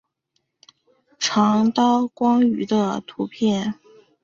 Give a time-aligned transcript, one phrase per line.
[1.19, 3.75] 长刀光鱼的图片